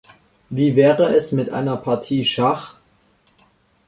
[0.49, 2.73] Wie wäre es mit einer Partie Schach?